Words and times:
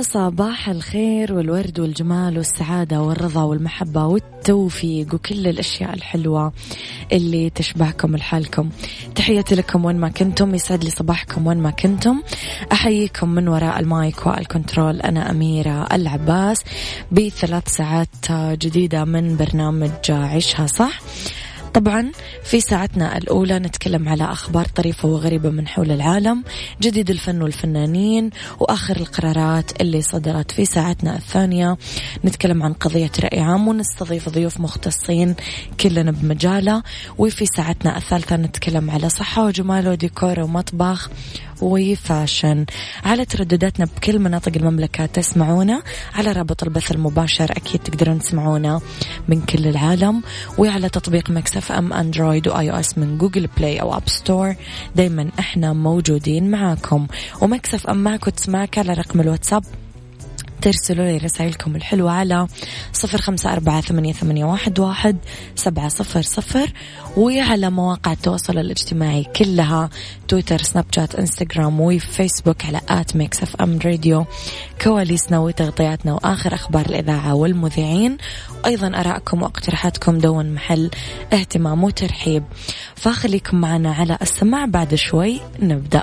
يا 0.00 0.04
صباح 0.04 0.68
الخير 0.68 1.32
والورد 1.32 1.80
والجمال 1.80 2.36
والسعادة 2.36 3.02
والرضا 3.02 3.42
والمحبة 3.42 4.06
والتوفيق 4.06 5.14
وكل 5.14 5.46
الأشياء 5.46 5.94
الحلوة 5.94 6.52
اللي 7.12 7.50
تشبهكم 7.50 8.16
لحالكم. 8.16 8.70
تحياتي 9.14 9.54
لكم 9.54 9.84
وين 9.84 9.96
ما 9.96 10.08
كنتم 10.08 10.54
يسعد 10.54 10.84
لي 10.84 10.90
صباحكم 10.90 11.46
وين 11.46 11.58
ما 11.58 11.70
كنتم. 11.70 12.22
أحييكم 12.72 13.28
من 13.28 13.48
وراء 13.48 13.80
المايك 13.80 14.26
والكنترول 14.26 15.00
أنا 15.00 15.30
أميرة 15.30 15.86
العباس 15.92 16.58
بثلاث 17.12 17.68
ساعات 17.68 18.32
جديدة 18.32 19.04
من 19.04 19.36
برنامج 19.36 19.90
عيشها 20.10 20.66
صح. 20.66 21.00
طبعا 21.74 22.12
في 22.44 22.60
ساعتنا 22.60 23.18
الأولى 23.18 23.58
نتكلم 23.58 24.08
على 24.08 24.24
أخبار 24.24 24.64
طريفة 24.64 25.08
وغريبة 25.08 25.50
من 25.50 25.68
حول 25.68 25.90
العالم 25.90 26.44
جديد 26.82 27.10
الفن 27.10 27.42
والفنانين 27.42 28.30
وآخر 28.60 28.96
القرارات 28.96 29.80
اللي 29.80 30.02
صدرت 30.02 30.50
في 30.50 30.64
ساعتنا 30.64 31.16
الثانية. 31.16 31.76
نتكلم 32.24 32.62
عن 32.62 32.72
قضية 32.72 33.10
رأي 33.20 33.40
عام 33.40 33.68
ونستضيف 33.68 34.28
ضيوف 34.28 34.60
مختصين 34.60 35.34
كلنا 35.80 36.10
بمجاله 36.10 36.82
وفي 37.18 37.46
ساعتنا 37.46 37.96
الثالثة 37.96 38.36
نتكلم 38.36 38.90
على 38.90 39.08
صحة 39.08 39.44
وجمال 39.44 39.88
وديكور 39.88 40.40
ومطبخ. 40.40 41.10
و 41.62 41.75
fashion 41.75 42.66
على 43.04 43.24
تردداتنا 43.24 43.86
بكل 43.96 44.18
مناطق 44.18 44.52
المملكة 44.56 45.06
تسمعونا. 45.06 45.82
على 46.14 46.32
رابط 46.32 46.62
البث 46.62 46.92
المباشر 46.92 47.50
أكيد 47.50 47.80
تقدرون 47.80 48.18
تسمعونا 48.18 48.80
من 49.28 49.40
كل 49.40 49.66
العالم. 49.66 50.22
وعلى 50.58 50.88
تطبيق 50.88 51.30
مكس 51.30 51.55
أف 51.55 51.72
أم 51.72 51.92
Android 51.92 52.48
و 52.48 52.70
iOS 52.70 52.98
من 52.98 53.18
Google 53.18 53.48
Play 53.56 53.80
أو 53.80 53.96
App 53.96 54.08
Store 54.08 54.54
دايما 54.96 55.30
إحنا 55.38 55.72
موجودين 55.72 56.50
معاكم. 56.50 57.06
و 57.42 57.53
Mix 57.53 57.86
FM 57.86 58.04
معكم 58.04 58.30
تسمعك 58.30 58.78
على 58.78 58.92
رقم 58.92 59.20
الواتساب 59.20 59.64
ترسلوا 60.62 61.04
لي 61.04 61.16
رسائلكم 61.16 61.76
الحلوة 61.76 62.10
على 62.10 62.46
صفر 62.92 63.20
خمسة 63.20 63.52
أربعة 63.52 63.80
ثمانية, 63.80 64.44
واحد 64.78 65.16
سبعة 65.56 65.88
صفر 65.88 66.22
صفر. 66.22 66.72
وعلى 67.16 67.70
مواقع 67.70 68.12
التواصل 68.12 68.58
الاجتماعي 68.58 69.24
كلها 69.24 69.90
تويتر 70.28 70.62
سناب 70.62 70.84
شات 70.96 71.14
إنستغرام 71.14 71.80
وفيسبوك 71.80 72.64
على 72.64 72.80
at 72.88 73.16
Mix 73.16 73.42
FM 73.42 73.78
Radio. 73.84 74.26
كواليسنا 74.82 75.38
وتغطياتنا 75.38 76.12
وآخر 76.12 76.54
أخبار 76.54 76.86
الإذاعة 76.86 77.34
والمذيعين. 77.34 78.18
وأيضا 78.64 78.88
أراءكم 78.88 79.42
واقتراحاتكم 79.42 80.18
دوم 80.18 80.54
محل 80.54 80.90
اهتمام 81.32 81.84
وترحيب. 81.84 82.44
فخليكم 82.94 83.56
معنا 83.56 83.92
على 83.92 84.18
السماع 84.22 84.64
بعد 84.64 84.94
شوي 84.94 85.40
نبدأ. 85.62 86.02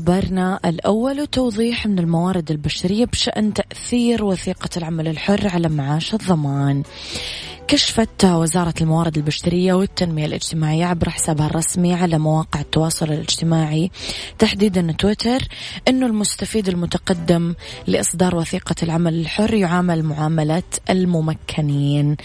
خبرنا 0.00 0.60
الأول 0.64 1.26
توضيح 1.26 1.86
من 1.86 1.98
الموارد 1.98 2.50
البشرية 2.50 3.04
بشأن 3.04 3.54
تأثير 3.54 4.24
وثيقة 4.24 4.68
العمل 4.76 5.08
الحر 5.08 5.48
على 5.48 5.68
معاش 5.68 6.14
الضمان. 6.14 6.82
كشفت 7.70 8.24
وزارة 8.24 8.74
الموارد 8.80 9.16
البشرية 9.16 9.72
والتنمية 9.72 10.26
الاجتماعية 10.26 10.86
عبر 10.86 11.10
حسابها 11.10 11.46
الرسمي 11.46 11.94
على 11.94 12.18
مواقع 12.18 12.60
التواصل 12.60 13.06
الاجتماعي 13.12 13.90
تحديدا 14.38 14.92
تويتر 14.98 15.48
أنه 15.88 16.06
المستفيد 16.06 16.68
المتقدم 16.68 17.54
لإصدار 17.86 18.36
وثيقة 18.36 18.74
العمل 18.82 19.14
الحر 19.14 19.54
يعامل 19.54 20.02
معاملة 20.02 20.62
الممكنين. 20.90 22.16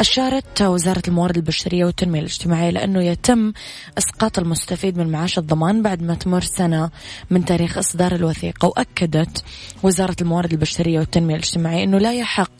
أشارت 0.00 0.62
وزارة 0.62 1.02
الموارد 1.08 1.36
البشرية 1.36 1.84
والتنمية 1.84 2.20
الاجتماعية 2.20 2.70
لأنه 2.70 3.02
يتم 3.02 3.52
إسقاط 3.98 4.38
المستفيد 4.38 4.98
من 4.98 5.06
معاش 5.06 5.38
الضمان 5.38 5.82
بعد 5.82 6.02
ما 6.02 6.14
تمر 6.14 6.40
سنة 6.40 6.90
من 7.30 7.44
تاريخ 7.44 7.78
إصدار 7.78 8.14
الوثيقة. 8.14 8.68
وأكدت 8.68 9.44
وزارة 9.82 10.16
الموارد 10.20 10.52
البشرية 10.52 10.98
والتنمية 10.98 11.34
الاجتماعية 11.34 11.84
أنه 11.84 11.98
لا 11.98 12.14
يحق 12.14 12.52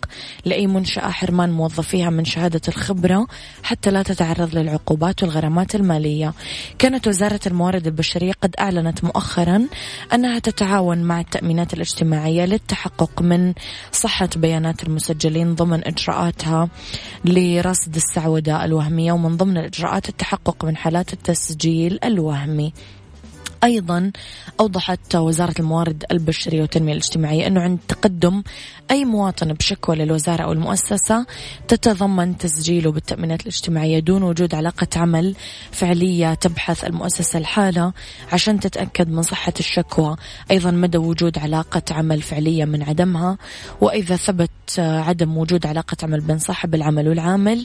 لأي 0.45 0.67
منشأة 0.67 1.11
حرمان 1.11 1.51
موظفيها 1.51 2.11
من 2.11 2.30
شهادة 2.31 2.61
الخبرة 2.69 3.27
حتى 3.63 3.91
لا 3.91 4.03
تتعرض 4.03 4.55
للعقوبات 4.55 5.23
والغرامات 5.23 5.75
المالية. 5.75 6.35
كانت 6.79 7.09
وزارة 7.09 7.41
الموارد 7.47 7.87
البشرية 7.87 8.33
قد 8.43 8.55
أعلنت 8.61 9.05
مؤخرا 9.05 9.67
أنها 10.15 10.39
تتعاون 10.39 11.03
مع 11.03 11.21
التأمينات 11.21 11.75
الاجتماعية 11.75 12.45
للتحقق 12.45 13.23
من 13.23 13.55
صحة 13.93 14.29
بيانات 14.37 14.83
المسجلين 14.83 15.55
ضمن 15.55 15.87
إجراءاتها 15.87 16.69
لرصد 17.25 17.97
السعودة 17.97 18.65
الوهمية 18.65 19.13
ومن 19.13 19.37
ضمن 19.37 19.59
الإجراءات 19.59 20.09
التحقق 20.09 20.65
من 20.65 20.77
حالات 20.77 21.13
التسجيل 21.13 21.99
الوهمي. 22.05 22.73
أيضا 23.65 24.13
أوضحت 24.61 25.17
وزارة 25.17 25.55
الموارد 25.59 26.05
البشرية 26.11 26.61
والتنمية 26.61 26.93
الاجتماعية 26.93 27.47
أنه 27.47 27.61
عند 27.61 27.79
تقدم 27.89 28.43
أي 28.91 29.05
مواطن 29.05 29.53
بشكوى 29.53 29.97
للوزارة 29.97 30.43
أو 30.43 30.53
المؤسسة 30.53 31.27
تتضمن 31.69 32.39
تسجيله 32.39 32.93
بالتأمينات 32.93 33.41
الاجتماعية 33.41 33.99
دون 33.99 34.23
وجود 34.23 34.55
علاقة 34.55 34.87
عمل 34.97 35.35
فعلية 35.73 36.35
تبحث 36.35 36.85
المؤسسة 36.85 37.39
الحالة 37.39 37.93
عشان 38.33 38.61
تتأكد 38.61 39.09
من 39.09 39.23
صحة 39.23 39.53
الشكوى. 39.61 40.17
أيضا 40.51 40.71
مدى 40.71 40.99
وجود 40.99 41.39
علاقة 41.39 41.83
عمل 41.91 42.23
فعلية 42.23 42.65
من 42.65 42.83
عدمها 42.83 43.39
وإذا 43.81 44.17
ثبت 44.17 44.51
عدم 44.79 45.37
وجود 45.37 45.67
علاقة 45.67 45.97
عمل 46.03 46.21
بين 46.21 46.39
صاحب 46.39 46.75
العمل 46.75 47.09
والعامل 47.09 47.65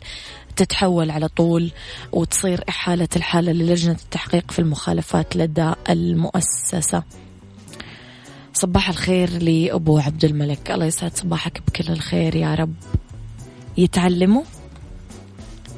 تتحول 0.56 1.12
على 1.12 1.28
طول 1.28 1.72
وتصير 2.12 2.64
إحالة 2.70 3.08
الحالة 3.16 3.52
للجنة 3.52 3.98
التحقيق 4.04 4.52
في 4.52 4.60
المخالفات 4.60 5.36
لدى 5.36 5.74
المؤسسة. 5.90 7.04
صباح 8.54 8.90
الخير 8.90 9.30
لأبو 9.44 9.98
عبد 9.98 10.26
الملك. 10.26 10.72
الله 10.72 10.86
يسعد 10.86 11.18
صباحك 11.18 11.62
بكل 11.68 11.94
الخير 11.94 12.36
يا 12.36 12.56
رب. 12.56 12.74
يتعلموا؟ 13.78 14.44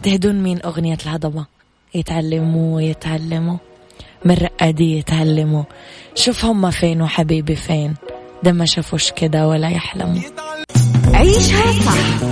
تهدون 0.03 0.43
مين 0.43 0.59
أغنية 0.65 0.97
الهضبة؟ 1.05 1.45
يتعلموا 1.95 2.81
يتعلموا 2.81 3.57
من 4.25 4.35
رقادي 4.35 4.97
يتعلموا. 4.97 5.63
شوف 6.15 6.45
هم 6.45 6.71
فين 6.71 7.01
وحبيبي 7.01 7.55
فين. 7.55 7.95
ده 8.43 8.51
ما 8.51 8.65
شافوش 8.65 9.11
كده 9.11 9.47
ولا 9.47 9.69
يحلموا. 9.69 10.21
عيشها 11.13 11.71
صح 11.85 12.23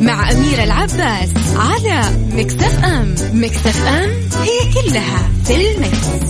مع 0.00 0.30
أميرة 0.32 0.64
العباس 0.64 1.30
على 1.56 2.00
مكتف 2.32 2.84
أم 2.84 3.14
مكتف 3.32 3.86
أم 3.86 4.10
هي 4.42 4.72
كلها 4.74 5.28
في 5.44 5.54
المكس. 5.74 6.24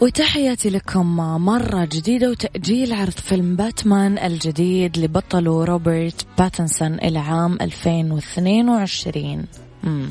وتحياتي 0.00 0.70
لكم 0.70 1.16
مرة 1.44 1.84
جديدة 1.84 2.30
وتأجيل 2.30 2.92
عرض 2.92 3.10
فيلم 3.12 3.56
باتمان 3.56 4.18
الجديد 4.18 4.98
لبطله 4.98 5.64
روبرت 5.64 6.26
باتنسون 6.38 6.94
إلى 6.94 7.18
عام 7.18 7.58
2022 7.60 9.44
مم. 9.84 10.08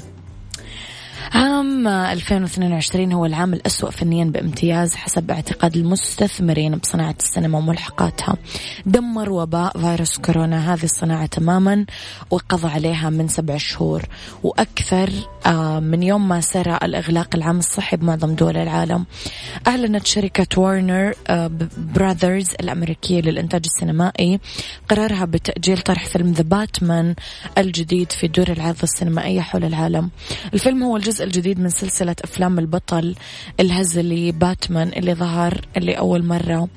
عام 1.34 1.88
2022 1.88 3.14
هو 3.14 3.26
العام 3.26 3.54
الأسوأ 3.54 3.90
فنيا 3.92 4.26
بامتياز 4.26 4.96
حسب 4.96 5.32
اعتقاد 5.32 5.76
المستثمرين 5.78 6.76
بصناعة 6.76 7.16
السينما 7.20 7.58
وملحقاتها. 7.58 8.36
دمر 8.86 9.30
وباء 9.30 9.78
فيروس 9.80 10.18
كورونا 10.18 10.74
هذه 10.74 10.84
الصناعة 10.84 11.26
تماما 11.26 11.86
وقضى 12.32 12.68
عليها 12.68 13.10
من 13.10 13.28
سبع 13.28 13.58
شهور. 13.58 14.02
وأكثر 14.44 15.10
آه، 15.46 15.80
من 15.80 16.04
يوم 16.04 16.28
ما 16.28 16.42
سرى 16.42 16.80
الإغلاق 16.84 17.36
العام 17.36 17.58
الصحي 17.60 17.98
بمعظم 17.98 18.36
دول 18.36 18.58
العالم 18.58 19.06
أعلنت 19.68 20.06
شركة 20.06 20.62
وارنر 20.62 21.14
براذرز 21.78 22.50
الأمريكية 22.60 23.22
للإنتاج 23.22 23.62
السينمائي 23.66 24.40
قرارها 24.90 25.26
بتأجيل 25.26 25.78
طرح 25.78 26.06
فيلم 26.06 26.32
The 26.32 26.44
Batman 26.44 27.16
الجديد 27.58 28.12
في 28.12 28.28
دور 28.28 28.48
العرض 28.52 28.84
السينمائية 28.84 29.42
حول 29.42 29.64
العالم. 29.66 30.10
الفيلم 30.54 30.84
هو 30.84 30.98
الجزء 30.98 31.19
الجديد 31.22 31.60
من 31.60 31.70
سلسلة 31.70 32.16
أفلام 32.24 32.60
البطل 32.60 33.16
الهزلي 33.60 34.32
باتمان 34.32 34.88
اللي 34.88 35.14
ظهر 35.14 35.62
اللي 35.78 35.94
أول 35.98 36.26
مرة. 36.26 36.68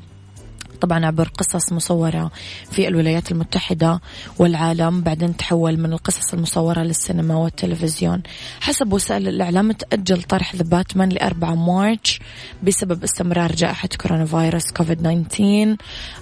طبعا 0.80 1.06
عبر 1.06 1.28
قصص 1.28 1.72
مصورة 1.72 2.30
في 2.70 2.88
الولايات 2.88 3.32
المتحدة 3.32 4.00
والعالم 4.38 5.00
بعدين 5.00 5.36
تحول 5.36 5.76
من 5.80 5.92
القصص 5.92 6.34
المصورة 6.34 6.80
للسينما 6.80 7.36
والتلفزيون. 7.36 8.22
حسب 8.60 8.92
وسائل 8.92 9.28
الإعلام 9.28 9.72
تأجل 9.72 10.22
طرح 10.22 10.54
The 10.56 10.62
Batman 10.62 11.08
لأربعة 11.08 11.54
March 11.54 12.20
بسبب 12.62 13.02
استمرار 13.02 13.52
جائحة 13.52 13.88
كورونا 14.00 14.24
فيروس 14.24 14.70
كوفيد 14.70 15.26
19 15.28 15.76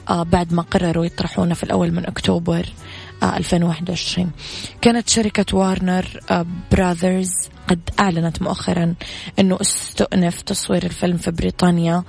آه 0.08 0.22
بعد 0.22 0.52
ما 0.52 0.62
قرروا 0.62 1.04
يطرحونه 1.06 1.54
في 1.54 1.62
الأول 1.62 1.92
من 1.92 2.06
أكتوبر. 2.06 2.66
2021 3.22 4.30
كانت 4.80 5.08
شركة 5.08 5.56
وارنر 5.56 6.20
براذرز 6.72 7.30
قد 7.70 7.90
أعلنت 8.00 8.42
مؤخرا 8.42 8.94
أنه 9.38 9.58
استؤنف 9.60 10.42
تصوير 10.42 10.82
الفيلم 10.84 11.16
في 11.16 11.30
بريطانيا 11.30 12.02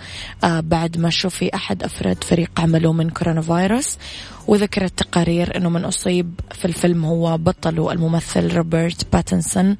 آه، 0.44 0.60
بعد 0.60 0.98
ما 0.98 1.10
شوفي 1.10 1.56
أحد 1.56 1.84
أفراد 1.84 2.24
فريق 2.24 2.52
عمله 2.58 2.94
من 2.94 3.10
كورونا 3.10 3.42
فيروس 3.42 3.98
وذكرت 4.48 5.00
تقارير 5.00 5.58
أنه 5.58 5.70
من 5.70 5.86
أصيب 5.86 6.40
في 6.52 6.66
الفيلم 6.66 7.06
هو 7.06 7.38
بطله 7.38 7.92
الممثل 7.92 8.56
روبرت 8.56 9.14
باتنسون 9.14 9.78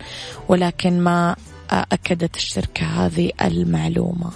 ولكن 0.48 1.00
ما 1.00 1.36
آه، 1.72 1.86
أكدت 1.92 2.36
الشركة 2.36 2.86
هذه 2.86 3.32
المعلومة. 3.42 4.32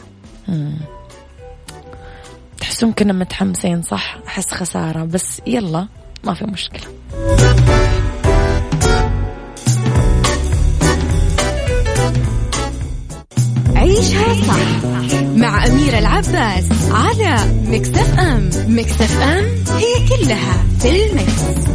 تحسون 2.60 2.94
كنا 2.94 3.14
متحمسين 3.14 3.82
صح؟ 3.82 4.18
أحس 4.28 4.54
خسارة 4.54 5.04
بس 5.04 5.42
يلا. 5.48 5.88
ما 6.26 6.34
في 6.34 6.46
مشكلة 6.46 6.82
عيشها 13.76 14.34
صح 14.48 14.86
مع 15.36 15.66
أميرة 15.68 16.00
العباس 16.00 16.66
على 16.92 17.36
مكتف 17.68 18.20
أم 18.20 18.50
مكتف 18.68 19.22
أم 19.22 19.46
هي 19.78 20.08
كلها 20.10 20.64
في 20.80 21.06
المكس. 21.06 21.66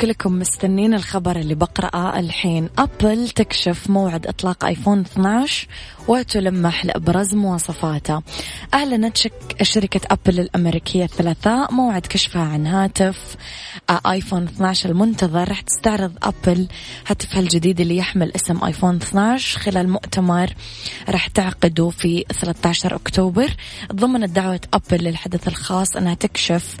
كلكم 0.00 0.38
مستنين 0.38 0.94
الخبر 0.94 1.36
اللي 1.36 1.54
بقرأه 1.54 2.18
الحين. 2.18 2.68
أبل 2.78 3.28
تكشف 3.28 3.90
موعد 3.90 4.26
إطلاق 4.26 4.64
آيفون 4.64 5.00
12 5.00 5.68
وتلمح 6.08 6.84
لأبرز 6.84 7.34
مواصفاته. 7.34 8.22
أعلنت 8.74 9.16
شك 9.16 9.62
شركة 9.62 10.00
أبل 10.10 10.40
الأمريكية 10.40 11.04
الثلاثاء 11.04 11.72
موعد 11.72 12.06
كشفها 12.06 12.42
عن 12.42 12.66
هاتف. 12.66 13.36
آيفون 14.06 14.44
12 14.44 14.90
المنتظر 14.90 15.48
راح 15.48 15.60
تستعرض 15.60 16.12
أبل 16.22 16.68
هاتفها 17.06 17.40
الجديد 17.40 17.80
اللي 17.80 17.96
يحمل 17.96 18.32
اسم 18.36 18.64
آيفون 18.64 18.96
12 18.96 19.58
خلال 19.58 19.88
مؤتمر 19.88 20.54
راح 21.08 21.26
تعقده 21.26 21.90
في 21.90 22.24
13 22.40 22.94
أكتوبر. 22.94 23.50
ضمن 23.92 24.32
دعوة 24.32 24.60
أبل 24.74 25.04
للحدث 25.04 25.48
الخاص 25.48 25.96
أنها 25.96 26.14
تكشف 26.14 26.76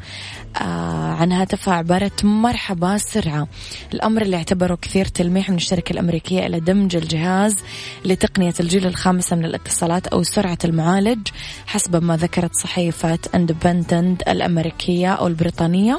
آه، 0.47 0.47
عن 0.60 1.32
هاتفها 1.32 1.74
عبارة 1.74 2.12
مرحبا 2.22 2.98
سرعة. 2.98 3.48
الأمر 3.94 4.22
اللي 4.22 4.36
اعتبره 4.36 4.74
كثير 4.74 5.04
تلميح 5.04 5.50
من 5.50 5.56
الشركة 5.56 5.92
الأمريكية 5.92 6.46
إلى 6.46 6.60
دمج 6.60 6.96
الجهاز 6.96 7.56
لتقنية 8.04 8.54
الجيل 8.60 8.86
الخامسة 8.86 9.36
من 9.36 9.44
الاتصالات 9.44 10.06
أو 10.06 10.22
سرعة 10.22 10.58
المعالج 10.64 11.28
حسب 11.66 12.02
ما 12.02 12.16
ذكرت 12.16 12.50
صحيفة 12.54 13.18
اندبندنت 13.34 14.22
الأمريكية 14.22 15.12
أو 15.12 15.26
البريطانية. 15.26 15.98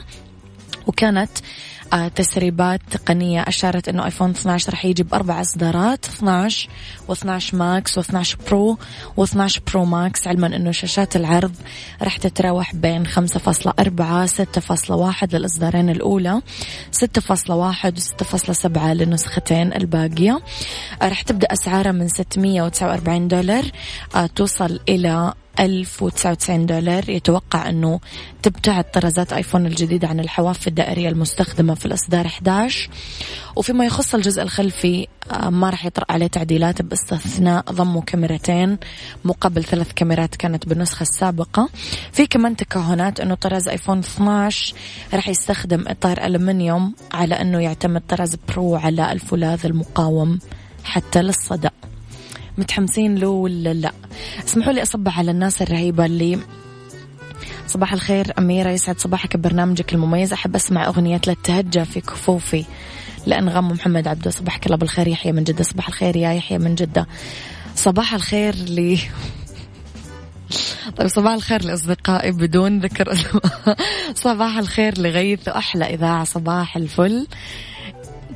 وكانت 0.87 1.29
آه، 1.37 1.41
تسريبات 2.15 2.81
تقنية 2.91 3.41
أشارت 3.41 3.89
أنه 3.89 4.05
آيفون 4.05 4.29
12 4.29 4.71
راح 4.71 4.85
يجي 4.85 5.03
بأربع 5.03 5.41
إصدارات 5.41 6.05
12 6.05 6.69
و12 7.09 7.53
ماكس 7.53 7.99
و12 7.99 8.35
برو 8.49 8.77
و12 9.17 9.59
برو 9.71 9.85
ماكس 9.85 10.27
علما 10.27 10.47
أنه 10.47 10.71
شاشات 10.71 11.15
العرض 11.15 11.55
راح 12.01 12.17
تتراوح 12.17 12.75
بين 12.75 13.07
5.4 13.07 13.11
6.1 13.11 15.33
للإصدارين 15.33 15.89
الأولى 15.89 16.41
6.1 17.19 17.49
و 17.49 17.71
6.7 17.71 18.77
للنسختين 18.77 19.73
الباقية. 19.73 20.39
راح 21.01 21.21
تبدأ 21.21 21.47
أسعارها 21.51 21.91
من 21.91 22.07
649 22.07 23.27
دولار 23.27 23.63
آه، 24.15 24.25
توصل 24.25 24.79
إلى 24.89 25.33
1099 25.59 26.65
دولار. 26.65 27.09
يتوقع 27.09 27.69
أنه 27.69 27.99
تبتعد 28.43 28.83
طرازات 28.83 29.33
آيفون 29.33 29.65
الجديدة 29.65 30.07
عن 30.07 30.19
الحواف 30.19 30.67
الدائرية 30.67 31.09
المستخدمة 31.09 31.73
في 31.73 31.85
الإصدار 31.85 32.25
11 32.25 32.89
وفيما 33.55 33.85
يخص 33.85 34.15
الجزء 34.15 34.41
الخلفي 34.41 35.07
آه، 35.31 35.49
ما 35.49 35.69
راح 35.69 35.85
يطرأ 35.85 36.05
عليه 36.09 36.27
تعديلات 36.27 36.81
باستثناء 36.81 37.63
ضمه 37.71 38.01
كاميرتين 38.01 38.77
مقابل 39.25 39.63
ثلاث 39.63 39.93
كاميرات 39.93 40.35
كانت 40.35 40.67
بالنسخة 40.67 41.01
السابقة 41.01 41.69
في 42.11 42.27
كمان 42.27 42.55
تكهنات 42.55 43.19
أنه 43.19 43.35
طراز 43.35 43.67
آيفون 43.67 43.99
12 43.99 44.75
راح 45.13 45.29
يستخدم 45.29 45.83
إطار 45.87 46.25
ألمنيوم 46.25 46.95
على 47.11 47.35
أنه 47.35 47.59
يعتمد 47.59 48.01
طراز 48.09 48.35
برو 48.47 48.75
على 48.75 49.11
الفولاذ 49.11 49.65
المقاوم 49.65 50.39
حتى 50.83 51.21
للصدأ. 51.21 51.78
متحمسين 52.59 53.15
له 53.15 53.27
ولا 53.27 53.73
لا؟ 53.73 53.91
اسمحوا 54.45 54.73
لي 54.73 54.81
أصبح 54.81 55.19
على 55.19 55.31
الناس 55.31 55.61
الرهيبة 55.61 56.05
اللي 56.05 56.39
صباح 57.67 57.93
الخير 57.93 58.33
أميرة 58.39 58.69
يسعد 58.69 58.99
صباحك 58.99 59.37
ببرنامجك 59.37 59.93
المميز. 59.93 60.33
أحب 60.33 60.55
أسمع 60.55 60.87
أغنية 60.87 61.21
لا 61.27 61.35
تهجى 61.43 61.85
في 61.85 62.01
كفوفي 62.01 62.65
لأنغام 63.25 63.67
محمد 63.67 64.07
عبده. 64.07 64.31
صباحك 64.31 64.65
الله 64.65 64.77
بالخير 64.77 65.07
يحيى 65.07 65.31
من 65.31 65.43
جدة. 65.43 65.63
صباح 65.63 65.87
الخير 65.87 66.15
يا 66.15 66.31
يحيى 66.31 66.57
من 66.57 66.75
جدة. 66.75 67.07
صباح 67.75 68.13
الخير 68.13 68.55
لي 68.55 68.99
طيب 70.97 71.07
صباح 71.07 71.33
الخير 71.33 71.63
لأصدقائي 71.63 72.31
بدون 72.31 72.79
ذكر 72.79 73.17
صباح 74.23 74.57
الخير 74.57 74.97
لغيث 74.97 75.47
وأحلى 75.47 75.85
إذاعة 75.85 76.23
صباح 76.23 76.77
الفل. 76.77 77.27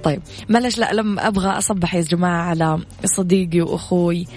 طيب 0.03 0.22
معلش 0.50 0.77
لا 0.77 0.93
لما 0.93 1.27
أبغى 1.27 1.50
أصبح 1.50 1.95
يا 1.95 2.01
جماعة 2.01 2.41
على 2.43 2.79
صديقي 3.05 3.62
وأخوي 3.62 4.27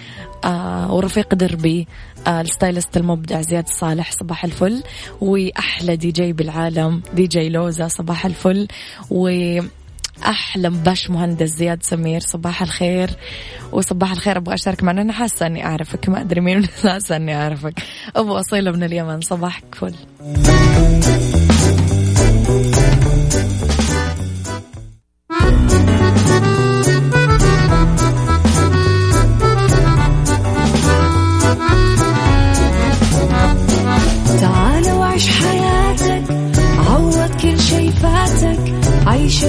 آه 0.44 0.94
ورفيق 0.94 1.34
دربي 1.34 1.86
آه 2.26 2.40
ال 2.40 2.47
stylist 2.47 2.96
المبدع 2.96 3.40
زياد 3.40 3.68
صالح 3.68 4.12
صباح 4.12 4.44
الفل. 4.44 4.82
وأحلى 5.20 5.96
دي 5.96 6.10
جي 6.10 6.32
بالعالم 6.32 7.02
دي 7.14 7.26
جي 7.26 7.48
لوزا 7.48 7.88
صباح 7.88 8.26
الفل. 8.26 8.68
و 9.10 9.28
أحلى 10.22 10.70
باش 10.70 11.10
مهندس 11.10 11.48
زياد 11.48 11.82
سمير 11.82 12.20
صباح 12.20 12.62
الخير. 12.62 13.10
وصباح 13.72 14.12
الخير 14.12 14.36
أبغى 14.36 14.54
أشارك 14.54 14.82
معنا 14.82 15.02
أنا 15.02 15.12
حاسة 15.12 15.46
إني 15.46 15.66
أعرفك 15.66 16.08
ما 16.08 16.20
أدري 16.20 16.40
مين 16.40 16.66
حاسة 16.82 17.16
إني 17.16 17.36
أعرفك. 17.36 17.82
أبو 18.16 18.38
اصيله 18.38 18.70
من 18.70 18.82
اليمن 18.82 19.20
صباحك 19.20 19.74
فل. 19.74 19.94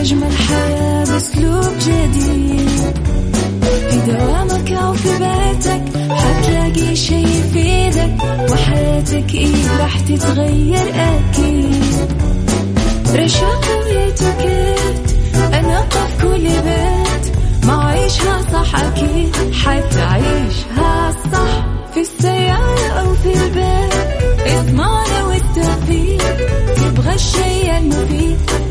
أجمل 0.07 0.31
حياة 0.31 1.05
بأسلوب 1.05 1.73
جديد. 1.79 2.97
في 3.89 3.97
دوامك 4.11 4.71
أو 4.71 4.93
في 4.93 5.09
بيتك 5.09 5.83
حتلاقي 6.11 6.95
شي 6.95 7.15
يفيدك 7.23 8.15
وحياتك 8.51 9.33
إيه 9.35 9.77
راح 9.79 9.99
تتغير 9.99 10.87
أكيد. 10.95 11.83
رشاق 13.15 13.65
ويتوكيت 13.85 15.17
أنا 15.53 15.79
قف 15.79 16.21
كل 16.21 16.43
بيت 16.43 17.35
ما 17.63 17.83
عيشها 17.83 18.41
صح 18.53 18.75
أكيد 18.79 19.35
حتعيشها 19.53 20.66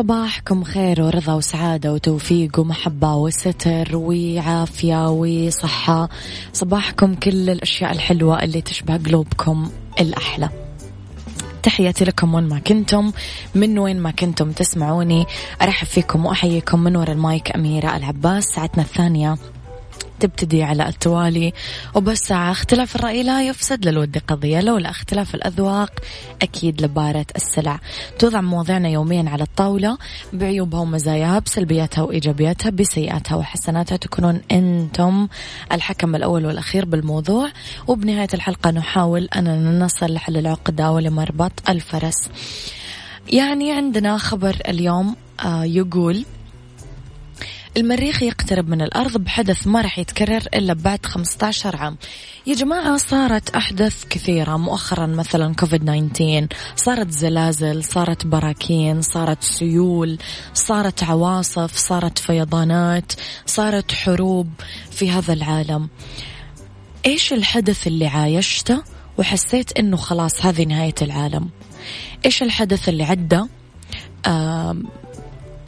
صباحكم 0.00 0.64
خير 0.64 1.02
ورضا 1.02 1.34
وسعادة 1.34 1.92
وتوفيق 1.92 2.60
ومحبة 2.60 3.14
وستر 3.14 3.96
وعافية 3.96 5.10
وصحة. 5.10 6.08
صباحكم 6.52 7.14
كل 7.14 7.50
الأشياء 7.50 7.92
الحلوة 7.92 8.42
اللي 8.42 8.60
تشبه 8.60 8.96
قلوبكم 8.96 9.70
الأحلى. 10.00 10.48
تحياتي 11.62 12.04
لكم 12.04 12.34
وين 12.34 12.44
ما 12.44 12.58
كنتم 12.58 13.12
من 13.54 13.78
وين 13.78 14.00
ما 14.00 14.10
كنتم 14.10 14.52
تسمعوني. 14.52 15.26
أرحب 15.62 15.86
فيكم 15.86 16.26
وأحييكم 16.26 16.80
من 16.80 16.96
وراء 16.96 17.12
المايك 17.12 17.56
أميرة 17.56 17.96
العباس. 17.96 18.44
ساعتنا 18.44 18.82
الثانية 18.82 19.36
تبتدي 20.20 20.62
على 20.62 20.88
التوالي. 20.88 21.52
وبس 21.94 22.18
ساعة 22.18 22.50
اختلاف 22.50 22.96
الرأي 22.96 23.22
لا 23.22 23.42
يفسد 23.42 23.88
للود 23.88 24.18
قضية 24.18 24.60
لولا 24.60 24.90
اختلاف 24.90 25.34
الأذواق 25.34 25.92
أكيد 26.42 26.82
لبارة 26.82 27.26
السلع. 27.36 27.80
توضع 28.18 28.40
مواضيعنا 28.40 28.88
يوميا 28.88 29.30
على 29.30 29.42
الطاولة 29.42 29.98
بعيوبها 30.32 30.80
ومزاياها 30.80 31.38
بسلبياتها 31.38 32.02
وإيجابياتها 32.02 32.70
بسيئاتها 32.70 33.36
وحسناتها 33.36 33.96
تكونون 33.96 34.40
أنتم 34.52 35.28
الحكم 35.72 36.14
الأول 36.14 36.46
والأخير 36.46 36.84
بالموضوع. 36.84 37.50
وبنهاية 37.86 38.28
الحلقة 38.34 38.70
نحاول 38.70 39.28
أننا 39.36 39.84
نصل 39.84 40.14
لحل 40.14 40.36
العقدة 40.36 40.90
ولمربط 40.90 41.52
الفرس. 41.68 42.28
يعني 43.28 43.72
عندنا 43.72 44.18
خبر 44.18 44.56
اليوم 44.68 45.16
آه 45.44 45.64
يقول 45.64 46.24
المريخ 47.80 48.22
يقترب 48.22 48.68
من 48.68 48.82
الأرض 48.82 49.16
بحدث 49.16 49.66
ما 49.66 49.80
راح 49.80 49.98
يتكرر 49.98 50.42
إلا 50.54 50.72
بعد 50.72 51.06
15 51.06 51.76
عام. 51.76 51.96
يا 52.46 52.54
جماعة 52.54 52.96
صارت 52.96 53.50
أحداث 53.50 54.04
كثيرة. 54.04 54.56
مؤخرا 54.56 55.06
مثلا 55.06 55.54
كوفيد 55.54 55.84
19 55.84 56.46
صارت 56.76 57.10
زلازل 57.10 57.84
صارت 57.84 58.26
براكين 58.26 59.02
صارت 59.02 59.42
سيول 59.42 60.18
صارت 60.54 61.04
عواصف 61.04 61.76
صارت 61.76 62.18
فيضانات 62.18 63.12
صارت 63.46 63.92
حروب 63.92 64.48
في 64.90 65.10
هذا 65.10 65.32
العالم. 65.32 65.88
إيش 67.06 67.32
الحدث 67.32 67.86
اللي 67.86 68.06
عايشته؟ 68.06 68.82
وحسيت 69.18 69.78
إنه 69.78 69.96
خلاص 69.96 70.46
هذه 70.46 70.64
نهاية 70.64 70.94
العالم. 71.02 71.48
إيش 72.26 72.42
الحدث 72.42 72.88
اللي 72.88 73.04
عدى؟ 73.04 73.42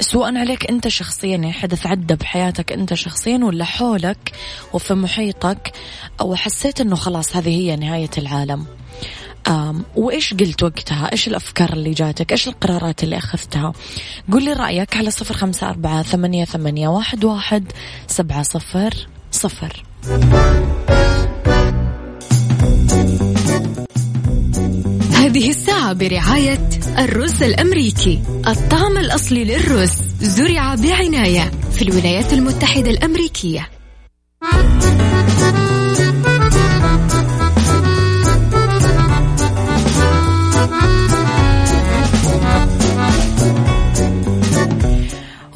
سواء 0.02 0.37
عليك 0.37 0.71
انت 0.71 0.88
شخصيا 0.88 1.30
يعني 1.30 1.52
حدث 1.52 1.87
عدى 1.87 2.14
بحياتك 2.14 2.73
انت 2.73 2.94
شخصيا 2.94 3.38
ولا 3.42 3.64
حولك 3.64 4.32
وفي 4.73 4.94
محيطك 4.94 5.73
أو 6.21 6.35
حسيت 6.35 6.80
إنه 6.80 6.97
خلاص 6.97 7.37
هذه 7.37 7.49
هي 7.49 7.76
نهاية 7.76 8.11
العالم. 8.18 8.66
أم 9.49 9.85
وإيش 9.97 10.35
قلت 10.35 10.62
وقتها؟ 10.62 11.12
إيش 11.12 11.28
الأفكار 11.28 11.73
اللي 11.73 11.90
جاتك؟ 11.90 12.32
إيش 12.32 12.49
القرارات 12.49 13.04
اللي 13.04 13.18
أخذتها؟ 13.18 13.73
قول 14.32 14.44
لي 14.44 14.52
رأيك 14.52 14.97
على 14.97 15.11
صفر 15.11 15.35
خمسة 15.35 15.68
أربعة 15.68 16.02
ثمانية, 16.02 16.44
ثمانية 16.44 16.88
واحد, 16.88 17.25
واحد 17.25 17.73
سبعة 18.06 18.42
صفر 18.42 19.06
صفر. 19.30 19.85
هذه 25.12 25.50
الساعة 25.50 25.92
برعاية 25.92 26.68
الرز 26.99 27.42
الأمريكي 27.42 28.20
الطعم 28.46 28.99
الأصلي 28.99 29.44
للرز 29.44 29.92
زرع 30.20 30.75
بعناية 30.75 31.50
في 31.72 31.82
الولايات 31.82 32.32
المتحدة 32.32 32.90
الأمريكية. 32.90 33.68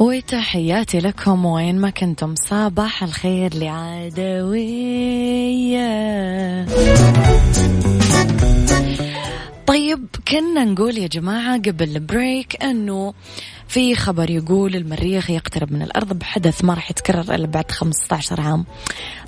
وتحياتي 0.00 0.98
لكم. 0.98 1.44
وين 1.46 1.78
ما 1.78 1.90
كنتم 1.90 2.34
صباح 2.34 3.02
الخير 3.02 3.54
لعدوية. 3.54 4.56
طيب 9.66 10.06
كنا 10.28 10.64
نقول 10.64 10.98
يا 10.98 11.06
جماعة 11.06 11.58
قبل 11.58 11.96
ال 11.96 12.07
break 12.07 12.64
أنه 12.64 13.14
في 13.68 13.94
خبر 13.94 14.30
يقول 14.30 14.76
المريخ 14.76 15.30
يقترب 15.30 15.72
من 15.72 15.82
الأرض 15.82 16.12
بحدث 16.12 16.64
ما 16.64 16.74
راح 16.74 16.90
يتكرر 16.90 17.34
إلا 17.34 17.46
بعد 17.46 17.70
15 17.70 18.40
عام. 18.40 18.64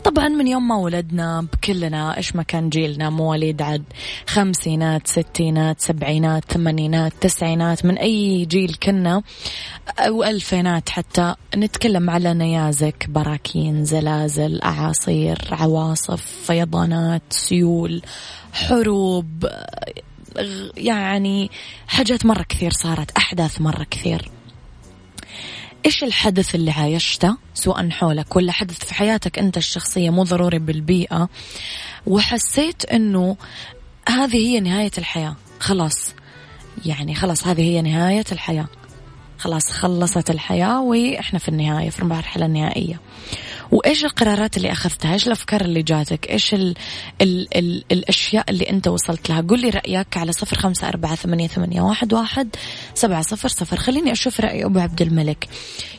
طبعا 0.05 0.29
من 0.29 0.47
يوم 0.49 0.69
ما 0.69 0.77
ولدنا 0.77 1.47
بكلنا 1.53 2.17
إيش 2.17 2.37
ما 2.37 2.43
كان 2.43 2.69
جيلنا 2.69 3.11
مواليد 3.11 3.63
عد 3.63 3.83
خمسينات 4.27 5.07
ستينات 5.07 5.81
سبعينات 5.81 6.45
ثمانينات 6.53 7.13
تسعينات 7.21 7.85
من 7.85 7.99
أي 7.99 8.45
جيل 8.45 8.75
كنا 8.83 9.23
أو 9.99 10.25
ألفينات 10.25 10.89
حتى 10.89 11.35
نتكلم 11.57 12.11
على 12.11 12.35
نيازك 12.35 13.07
براكين 13.09 13.85
زلازل 13.85 14.63
أعاصير 14.63 15.39
عواصف 15.53 16.23
فيضانات 16.23 17.23
سيول 17.31 18.03
حروب 18.53 19.47
يعني 20.77 21.51
حاجات 21.89 22.27
مرة 22.27 22.43
كثير 22.43 22.71
صارت 22.71 23.11
أحداث 23.11 23.61
مرة 23.61 23.87
كثير. 23.91 24.31
إيش 25.87 26.05
الحدث 26.05 26.55
اللي 26.55 26.71
عايشته؟ 26.71 27.37
سواء 27.55 27.91
حولك 27.91 28.37
ولا 28.37 28.53
حدث 28.53 28.85
في 28.85 28.95
حياتك 28.95 29.39
أنت 29.39 29.57
الشخصية 29.57 30.11
مو 30.11 30.23
ضروري 30.23 30.59
بالبيئة. 30.59 31.29
وحسيت 32.07 32.85
أنه 32.85 33.37
هذه 34.09 34.37
هي 34.37 34.61
نهاية 34.61 34.91
الحياة. 34.99 35.37
خلاص. 35.61 36.15
يعني 36.87 37.15
خلاص 37.15 37.47
هذه 37.47 37.63
هي 37.63 37.83
نهاية 37.83 38.25
الحياة. 38.33 38.67
خلاص 39.39 39.73
خلصت 39.73 40.31
الحياة 40.31 40.83
وإحنا 40.83 41.39
في 41.39 41.49
النهاية 41.49 41.91
في 41.91 42.01
المرحلة 42.01 42.47
النهائية. 42.47 43.01
وإيش 43.71 44.05
القرارات 44.05 44.57
اللي 44.57 44.73
أخذتها؟ 44.73 45.13
إيش 45.13 45.27
الأفكار 45.27 45.61
اللي 45.61 45.83
جاتك؟ 45.83 46.31
إيش 46.31 46.55
ال 46.55 46.75
ال 47.23 47.59
ال 47.59 47.85
الأشياء 47.93 48.45
اللي 48.51 48.71
أنت 48.71 48.89
وصلت 48.89 49.31
لها؟ 49.31 49.41
قل 49.41 49.61
لي 49.61 49.71
رأيك 49.71 50.17
على 50.17 50.33
صفر 50.33 50.59
خمسة 50.59 50.89
أربعة 50.89 51.15
ثمانية, 51.15 51.49
ثمانية 51.49 51.81
واحد, 51.81 52.15
واحد 52.15 52.57
سبعة 52.95 53.23
صفر 53.23 53.49
صفر. 53.49 53.77
خليني 53.77 54.13
أشوف 54.13 54.41
رأي 54.41 54.65
أبو 54.65 54.79
عبد 54.79 55.03
الملك. 55.03 55.49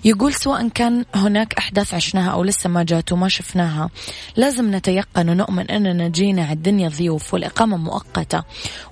يقول 0.05 0.33
سواء 0.33 0.67
كان 0.67 1.05
هناك 1.15 1.53
أحداث 1.53 1.93
عشناها 1.93 2.31
أو 2.31 2.43
لسه 2.43 2.69
ما 2.69 2.83
جات 2.83 3.11
وما 3.11 3.27
شفناها 3.27 3.89
لازم 4.35 4.75
نتيقن 4.75 5.29
ونؤمن 5.29 5.71
أننا 5.71 6.07
جينا 6.07 6.43
على 6.43 6.53
الدنيا 6.53 6.89
ضيوف 6.89 7.33
والإقامة 7.33 7.77
مؤقتة 7.77 8.43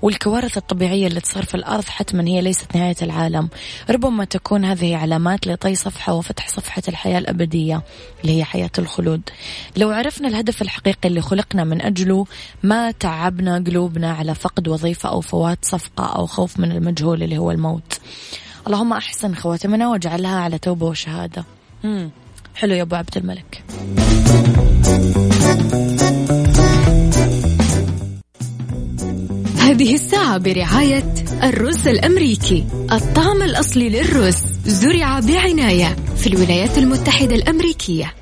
والكوارث 0.02 0.58
الطبيعية 0.58 1.08
اللي 1.08 1.20
تصير 1.20 1.46
في 1.46 1.56
الأرض 1.56 1.86
حتما 1.86 2.28
هي 2.28 2.42
ليست 2.42 2.76
نهاية 2.76 2.96
العالم. 3.02 3.50
ربما 3.90 4.26
تكون 4.26 4.66
هذه 4.66 4.96
علامات 4.98 5.48
لطي 5.48 5.76
صفحة 5.76 6.14
وفتح 6.14 6.48
صفحة 6.50 6.82
الحياة 6.88 7.18
الأبدية 7.20 7.82
اللي 8.24 8.38
هي 8.38 8.44
حياة 8.44 8.67
حياة 8.68 8.84
الخلود. 8.86 9.22
لو 9.78 9.90
عرفنا 9.90 10.28
الهدف 10.28 10.62
الحقيقي 10.62 11.10
اللي 11.10 11.22
خلقنا 11.22 11.64
من 11.64 11.82
أجله 11.82 12.26
ما 12.64 12.92
تعبنا 12.92 13.64
قلوبنا 13.68 14.12
على 14.12 14.36
فقد 14.36 14.68
وظيفة 14.68 15.10
أو 15.10 15.22
فوات 15.22 15.66
صفقة 15.66 16.06
أو 16.06 16.26
خوف 16.26 16.60
من 16.60 16.72
المجهول 16.72 17.24
اللي 17.24 17.38
هو 17.38 17.52
الموت. 17.52 18.00
اللهم 18.68 18.94
أحسن 18.94 19.36
خواتمنا 19.36 19.90
واجعلها 19.90 20.36
على 20.36 20.58
توبة 20.58 20.86
وشهادة. 20.86 21.46
مم. 21.84 22.10
حلو 22.56 22.74
يا 22.74 22.82
أبو 22.82 22.96
عبد 22.96 23.18
الملك. 23.18 23.64
هذه 29.58 29.96
الساعة 29.96 30.38
برعاية 30.38 31.14
الرز 31.44 31.88
الأمريكي. 31.88 32.66
الطعم 32.92 33.42
الأصلي 33.42 33.90
للرز 33.90 34.38
زرع 34.66 35.20
بعناية 35.20 35.96
في 36.18 36.28
الولايات 36.28 36.78
المتحدة 36.78 37.36
الأمريكية. 37.36 38.14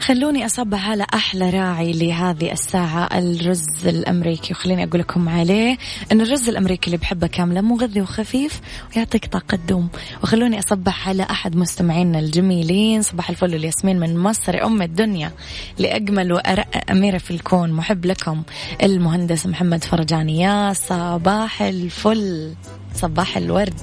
خلوني 0.00 0.46
أصبح 0.46 0.88
على 0.88 1.06
أحلى 1.14 1.50
راعي 1.50 1.92
لهذه 1.92 2.52
الساعة 2.52 3.18
الرز 3.18 3.86
الأمريكي. 3.86 4.52
وخليني 4.52 4.84
أقول 4.84 5.00
لكم 5.00 5.28
عليه 5.28 5.76
أن 6.12 6.20
الرز 6.20 6.48
الأمريكي 6.48 6.86
اللي 6.86 6.96
بحبه 6.96 7.26
كاملة 7.26 7.60
مغذي 7.60 8.00
وخفيف 8.00 8.60
ويعطيك 8.96 9.26
طاقة 9.26 9.58
دوم 9.68 9.88
وخلوني 10.22 10.58
أصبح 10.58 11.08
على 11.08 11.22
أحد 11.22 11.56
مستمعينا 11.56 12.18
الجميلين 12.18 13.02
صباح 13.02 13.30
الفل 13.30 13.52
والياسمين 13.52 14.00
من 14.00 14.18
مصر 14.18 14.64
أم 14.64 14.82
الدنيا 14.82 15.32
لأجمل 15.78 16.32
وأرق 16.32 16.90
أميرة 16.90 17.18
في 17.18 17.30
الكون. 17.30 17.72
محب 17.72 18.06
لكم 18.06 18.42
المهندس 18.82 19.46
محمد 19.46 19.84
فرجاني 19.84 20.40
يا 20.40 20.72
صباح 20.72 21.62
الفل 21.62 22.54
صباح 22.94 23.36
الورد. 23.36 23.80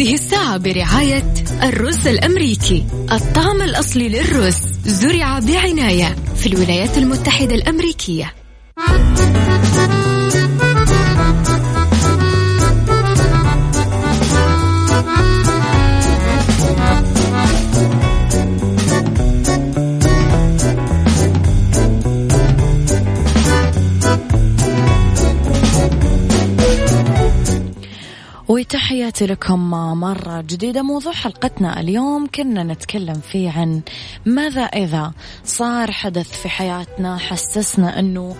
هذه 0.00 0.14
الساعة 0.14 0.56
برعاية 0.56 1.34
الرز 1.62 2.06
الأمريكي. 2.06 2.84
الطعم 3.12 3.62
الأصلي 3.62 4.08
للرز 4.08 4.56
زرع 4.86 5.38
بعناية 5.38 6.16
في 6.36 6.46
الولايات 6.46 6.98
المتحدة 6.98 7.54
الأمريكية. 7.54 8.34
وتحياتي 28.50 29.26
لكم 29.26 29.70
مرة 30.00 30.40
جديدة. 30.40 30.82
موضوع 30.82 31.12
حلقتنا 31.12 31.80
اليوم 31.80 32.26
كنا 32.34 32.62
نتكلم 32.62 33.14
فيه 33.14 33.50
عن 33.50 33.80
ماذا 34.26 34.62
إذا 34.62 35.12
صار 35.44 35.92
حدث 35.92 36.42
في 36.42 36.48
حياتنا 36.48 37.18
حسسنا 37.18 37.98
أنه 37.98 38.36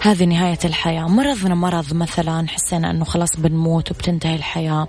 هذه 0.00 0.24
نهاية 0.24 0.58
الحياة. 0.64 1.08
مرضنا 1.08 1.54
مرض 1.54 1.94
مثلا 1.94 2.48
حسينا 2.48 2.90
أنه 2.90 3.04
خلاص 3.04 3.40
بنموت 3.40 3.90
وبتنتهي 3.90 4.34
الحياة. 4.34 4.88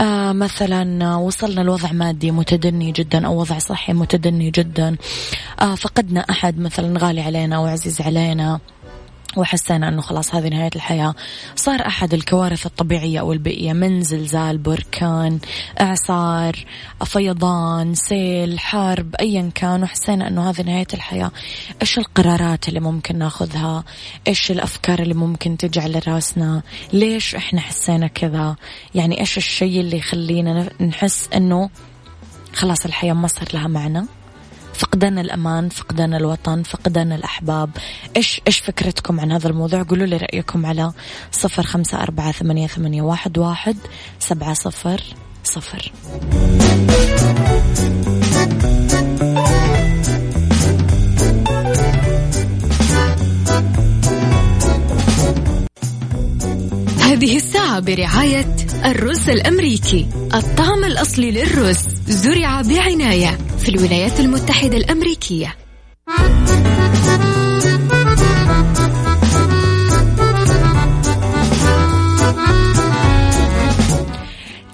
آه 0.00 0.32
مثلا 0.32 1.16
وصلنا 1.16 1.60
لوضع 1.60 1.92
مادي 1.92 2.30
متدني 2.30 2.92
جدا 2.92 3.26
أو 3.26 3.40
وضع 3.40 3.58
صحي 3.58 3.92
متدني 3.92 4.50
جدا. 4.50 4.96
آه 5.60 5.74
فقدنا 5.74 6.20
أحد 6.20 6.58
مثلا 6.58 6.98
غالي 6.98 7.20
علينا 7.20 7.56
أو 7.56 7.66
عزيز 7.66 8.00
علينا. 8.00 8.60
وحسينا 9.38 9.88
أنه 9.88 10.02
خلاص 10.02 10.34
هذه 10.34 10.48
نهاية 10.48 10.70
الحياة. 10.76 11.14
صار 11.56 11.86
أحد 11.86 12.14
الكوارث 12.14 12.66
الطبيعية 12.66 13.20
أو 13.20 13.32
البيئية 13.32 13.72
من 13.72 14.02
زلزال 14.02 14.58
بركان 14.58 15.38
إعصار 15.80 16.56
فيضان 17.04 17.94
سيل 17.94 18.58
حرب 18.60 19.14
أيا 19.20 19.50
كان 19.54 19.82
وحسينا 19.82 20.28
أنه 20.28 20.50
هذه 20.50 20.62
نهاية 20.62 20.86
الحياة. 20.94 21.30
إيش 21.82 21.98
القرارات 21.98 22.68
اللي 22.68 22.80
ممكن 22.80 23.18
ناخذها؟ 23.18 23.84
إيش 24.26 24.50
الأفكار 24.50 24.98
اللي 24.98 25.14
ممكن 25.14 25.56
تجي 25.56 25.80
على 25.80 26.00
راسنا؟ 26.08 26.62
ليش 26.92 27.34
إحنا 27.34 27.60
حسينا 27.60 28.06
كذا؟ 28.06 28.56
يعني 28.94 29.20
إيش 29.20 29.36
الشيء 29.36 29.80
اللي 29.80 29.96
يخلينا 29.96 30.70
نحس 30.80 31.28
أنه 31.34 31.70
خلاص 32.54 32.84
الحياة 32.84 33.12
ما 33.12 33.28
صار 33.28 33.48
لها 33.54 33.68
معنى؟ 33.68 34.17
فقدان 34.78 35.18
الأمان 35.18 35.68
فقدان 35.68 36.14
الوطن 36.14 36.62
فقدان 36.62 37.12
الأحباب. 37.12 37.70
إيش 38.16 38.40
إيش 38.46 38.58
فكرتكم 38.58 39.20
عن 39.20 39.32
هذا 39.32 39.48
الموضوع؟ 39.48 39.82
قولوا 39.82 40.06
لي 40.06 40.16
رأيكم 40.16 40.66
على 40.66 40.92
صفر 41.32 41.62
خمسة 41.62 42.02
أربعة 42.02 42.32
ثمانية, 42.32 42.66
ثمانية 42.66 43.02
واحد, 43.02 43.38
واحد 43.38 43.76
سبعة 44.18 44.54
صفر 44.54 45.00
صفر. 45.44 45.92
هذه 57.00 57.36
الساعة 57.36 57.80
برعاية 57.80 58.67
الرز 58.84 59.30
الأمريكي 59.30 60.06
الطعم 60.34 60.84
الأصلي 60.84 61.30
للرز 61.30 61.78
زرع 62.06 62.62
بعناية 62.62 63.38
في 63.58 63.68
الولايات 63.68 64.20
المتحدة 64.20 64.76
الأمريكية. 64.76 65.54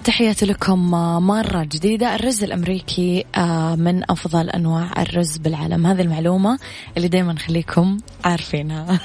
تحياتي 0.04 0.46
لكم 0.46 0.90
مرة 1.26 1.64
جديدة. 1.64 2.14
الرز 2.14 2.44
الأمريكي 2.44 3.24
آه، 3.34 3.74
من 3.74 4.10
أفضل 4.10 4.50
أنواع 4.50 5.02
الرز 5.02 5.36
بالعالم. 5.36 5.86
هذه 5.86 6.00
المعلومة 6.00 6.58
اللي 6.96 7.08
دايما 7.08 7.34
خليكم 7.38 7.98
عارفينها. 8.24 9.00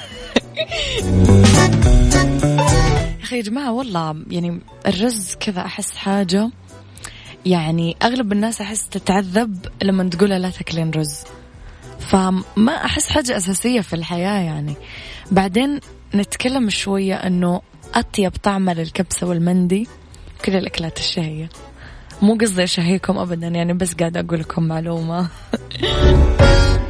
أخي 3.30 3.36
يا 3.38 3.42
جماعة 3.42 3.72
والله 3.72 4.16
يعني 4.30 4.60
الرز 4.86 5.34
كذا 5.40 5.60
أحس 5.60 5.96
حاجة. 5.96 6.50
يعني 7.46 7.96
أغلب 8.02 8.32
الناس 8.32 8.60
أحس 8.60 8.88
تتعذب 8.88 9.66
لما 9.82 10.08
تقولها 10.08 10.38
لا 10.38 10.50
تاكلين 10.50 10.90
رز. 10.90 11.24
فما 11.98 12.84
أحس 12.84 13.10
حاجة 13.10 13.36
أساسية 13.36 13.80
في 13.80 13.96
الحياة 13.96 14.40
يعني. 14.40 14.74
بعدين 15.30 15.80
نتكلم 16.14 16.70
شوية 16.70 17.14
أنه 17.14 17.62
أطيب 17.94 18.32
طعمة 18.42 18.72
للكبسة 18.72 19.26
والمندي 19.26 19.88
كل 20.44 20.56
الأكلات 20.56 20.98
الشهية. 20.98 21.48
مو 22.22 22.34
قصدي 22.34 22.64
أشهيكم 22.64 23.18
أبدا 23.18 23.48
يعني 23.48 23.72
بس 23.72 23.94
قاعدة 23.94 24.20
أقول 24.20 24.40
لكم 24.40 24.62
معلومة. 24.62 25.28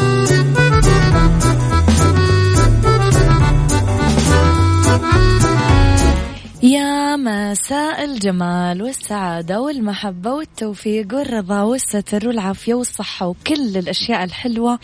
يا 6.71 7.15
مساء 7.15 8.03
الجمال 8.03 8.81
والسعادة 8.81 9.61
والمحبة 9.61 10.33
والتوفيق 10.33 11.13
والرضا 11.13 11.61
والستر 11.61 12.27
والعافية 12.27 12.73
والصحة 12.73 13.27
وكل 13.27 13.77
الأشياء 13.77 14.23
الحلوة 14.23 14.79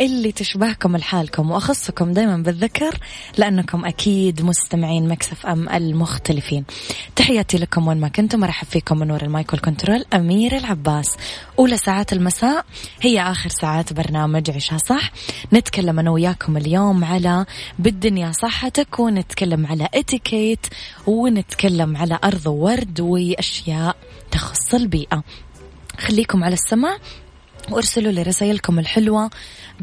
اللي 0.00 0.32
تشبهكم 0.32 0.96
لحالكم. 0.96 1.50
وأخصكم 1.50 2.12
دايما 2.12 2.36
بالذكر 2.36 2.98
لأنكم 3.38 3.84
أكيد 3.84 4.42
مستمعين 4.42 5.08
Mix 5.08 5.46
FM 5.46 5.68
المختلفين. 5.68 6.64
تحياتي 7.16 7.58
لكم 7.58 7.88
وين 7.88 8.00
ما 8.00 8.08
كنتم 8.08 8.40
مرحب 8.40 8.66
فيكم 8.66 8.98
من 8.98 9.10
وراء 9.10 9.24
ال 9.24 9.30
mic 9.30 9.47
وال 9.47 9.58
control 9.58 10.04
أمير 10.14 10.56
العباس. 10.56 11.16
أولى 11.58 11.76
ساعات 11.76 12.12
المساء 12.12 12.64
هي 13.00 13.22
آخر 13.22 13.50
ساعات 13.50 13.92
برنامج 13.92 14.50
عيشها 14.50 14.78
صح؟ 14.78 15.10
نتكلم 15.52 15.98
أنا 15.98 16.10
وياكم 16.10 16.56
اليوم 16.56 17.04
على 17.04 17.46
بالدنيا 17.78 18.32
صحتك 18.32 18.98
ونتكلم 18.98 19.66
على 19.66 19.88
اتيكيت 19.94 20.66
ونتكلم 21.32 21.96
على 21.96 22.18
أرض 22.24 22.46
ورد 22.46 23.00
وأشياء 23.00 23.96
تخص 24.30 24.74
البيئة. 24.74 25.22
خليكم 25.98 26.44
على 26.44 26.54
السمع 26.54 26.98
وأرسلوا 27.70 28.12
لي 28.12 28.22
رسائلكم 28.22 28.78
الحلوة. 28.78 29.30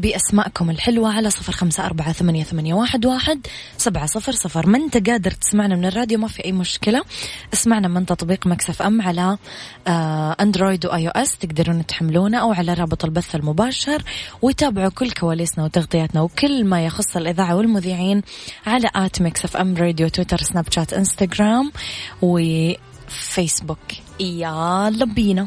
بأسماءكم 0.00 0.70
الحلوة 0.70 1.12
على 1.12 1.30
صفر 1.30 1.52
خمسة 1.52 1.86
أربعة 1.86 2.12
ثمانية, 2.12 2.44
ثمانية 2.44 2.74
واحد, 2.74 3.06
واحد 3.06 3.46
سبعة 3.76 4.06
صفر 4.06 4.32
صفر. 4.32 4.66
ما 4.66 4.78
أنت 4.78 5.10
قادر 5.10 5.30
تسمعنا 5.30 5.76
من 5.76 5.84
الراديو 5.84 6.18
ما 6.18 6.28
في 6.28 6.44
أي 6.44 6.52
مشكلة. 6.52 7.02
اسمعنا 7.52 7.88
من 7.88 8.06
تطبيق 8.06 8.46
Mix 8.46 8.82
FM 8.82 9.02
على 9.02 9.38
آه 9.86 10.36
Android 10.40 10.86
و 10.86 11.06
iOS 11.06 11.38
تقدرون 11.38 11.86
تحملونه 11.86 12.38
أو 12.38 12.52
على 12.52 12.74
رابط 12.74 13.04
البث 13.04 13.34
المباشر 13.34 14.02
وتابعوا 14.42 14.90
كل 14.90 15.10
كواليسنا 15.10 15.64
وتغطياتنا 15.64 16.20
وكل 16.20 16.64
ما 16.64 16.84
يخص 16.86 17.16
الإذاعة 17.16 17.56
والمذيعين 17.56 18.22
على 18.66 18.90
at 18.96 19.22
Mix 19.22 19.56
FM 19.56 19.76
Radio 19.76 20.08
تويتر 20.08 20.38
سناب 20.38 20.72
شات 20.72 20.92
إنستغرام 20.92 21.72
وفيسبوك. 22.22 23.78
يلا 24.20 25.04
بينا. 25.04 25.46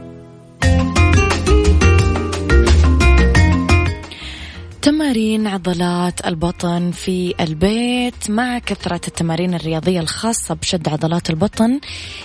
تمارين 4.81 5.47
عضلات 5.47 6.27
البطن 6.27 6.91
في 6.91 7.33
البيت 7.39 8.29
مع 8.29 8.59
كثرة 8.59 9.01
التمارين 9.07 9.53
الرياضية 9.53 9.99
الخاصة 9.99 10.55
بشد 10.55 10.89
عضلات 10.89 11.29
البطن 11.29 11.79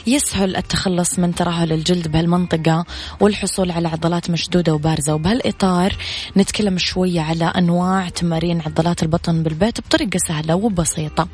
يسهل 0.06 0.56
التخلص 0.56 1.18
من 1.18 1.34
ترهل 1.34 1.72
الجلد 1.72 2.08
بهالمنطقة 2.08 2.84
والحصول 3.20 3.70
على 3.70 3.88
عضلات 3.88 4.30
مشدودة 4.30 4.74
وبارزة. 4.74 5.14
وبهالإطار 5.14 5.96
نتكلم 6.36 6.78
شوية 6.78 7.20
على 7.20 7.44
أنواع 7.44 8.08
تمارين 8.08 8.60
عضلات 8.60 9.02
البطن 9.02 9.42
بالبيت 9.42 9.80
بطريقة 9.80 10.18
سهلة 10.18 10.54
وبسيطة. 10.54 11.28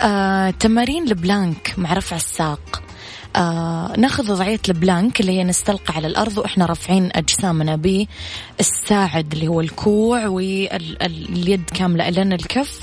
آه، 0.00 0.50
تمارين 0.50 1.08
ال 1.08 1.19
plank 1.19 1.74
مع 1.78 1.92
رفع 1.92 2.16
الساق. 2.16 2.87
آه 3.36 3.92
ناخذ 3.98 4.32
وضعية 4.32 4.60
ال 4.68 4.77
plank 4.77 5.20
اللي 5.20 5.32
هي 5.32 5.44
نستلقى 5.44 5.94
على 5.94 6.06
الأرض 6.06 6.38
وإحنا 6.38 6.66
رافعين 6.66 7.10
أجسامنا 7.14 7.76
بالساعد 7.76 9.32
اللي 9.32 9.48
هو 9.48 9.60
الكوع 9.60 10.26
واليد 10.26 11.70
كاملة 11.74 12.08
إلى 12.08 12.22
الكف. 12.22 12.80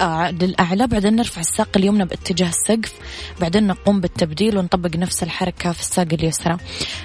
آه 0.00 0.30
للأعلى 0.30 0.86
بعدين 0.86 1.16
نرفع 1.16 1.40
الساق 1.40 1.68
اليمنى 1.76 2.04
باتجاه 2.04 2.48
السقف 2.48 2.92
بعدين 3.40 3.66
نقوم 3.66 4.00
بالتبديل 4.00 4.58
ونطبق 4.58 4.96
نفس 4.96 5.22
الحركة 5.22 5.72
في 5.72 5.80
الساق 5.80 6.08
اليسرى. 6.12 6.56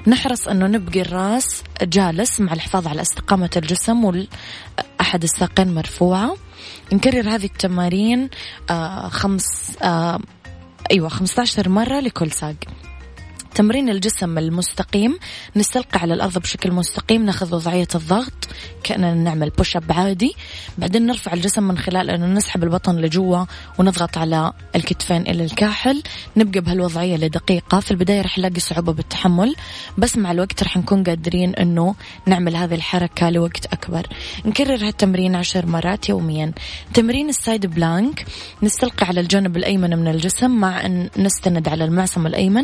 نحرص 0.07 0.47
أنه 0.47 0.67
نبقي 0.67 1.01
الراس 1.01 1.63
جالس 1.81 2.39
مع 2.39 2.53
الحفاظ 2.53 2.87
على 2.87 3.01
استقامة 3.01 3.49
الجسم 3.57 4.05
وأحد 4.05 5.23
الساقين 5.23 5.73
مرفوعة. 5.73 6.35
نكرر 6.93 7.35
هذه 7.35 7.45
التمارين 7.45 8.29
آه 8.69 9.07
خمس 9.07 9.45
آه 9.81 10.19
أيوة 10.91 11.09
15 11.09 11.69
مرة 11.69 11.99
لكل 11.99 12.31
ساق. 12.31 12.55
تمرين 13.55 13.89
الجسم 13.89 14.37
المستقيم. 14.37 15.19
نستلقى 15.55 15.99
على 15.99 16.13
الأرض 16.13 16.37
بشكل 16.37 16.71
مستقيم 16.71 17.25
نأخذ 17.25 17.55
وضعية 17.55 17.87
الضغط 17.95 18.47
كأننا 18.83 19.13
نعمل 19.13 19.49
push 19.49 19.75
up 19.75 19.91
عادي. 19.91 20.35
بعدين 20.77 21.05
نرفع 21.05 21.33
الجسم 21.33 21.63
من 21.63 21.77
خلال 21.77 22.09
أنه 22.09 22.25
نسحب 22.25 22.63
البطن 22.63 22.95
لجوا 22.95 23.45
ونضغط 23.77 24.17
على 24.17 24.53
الكتفين 24.75 25.21
إلى 25.21 25.43
الكاحل. 25.43 26.03
نبقى 26.37 26.61
بهالوضعية 26.61 27.17
لدقيقة. 27.17 27.79
في 27.79 27.91
البداية 27.91 28.21
رح 28.21 28.37
نلاقي 28.37 28.59
صعوبة 28.59 28.93
بالتحمل 28.93 29.55
بس 29.97 30.17
مع 30.17 30.31
الوقت 30.31 30.63
رح 30.63 30.77
نكون 30.77 31.03
قادرين 31.03 31.55
أنه 31.55 31.95
نعمل 32.25 32.55
هذه 32.55 32.75
الحركة 32.75 33.29
لوقت 33.29 33.65
أكبر. 33.65 34.07
نكرر 34.45 34.87
هالتمرين 34.87 35.35
عشر 35.35 35.65
مرات 35.65 36.09
يوميا. 36.09 36.51
تمرين 36.93 37.29
ال 37.29 37.37
side 37.37 37.65
plank. 37.65 38.25
نستلقي 38.63 39.05
على 39.05 39.19
الجانب 39.19 39.57
الأيمن 39.57 39.97
من 39.97 40.07
الجسم 40.07 40.51
مع 40.51 40.85
أن 40.85 41.09
نستند 41.17 41.67
على 41.67 41.85
المعصم 41.85 42.27
الأيمن. 42.27 42.63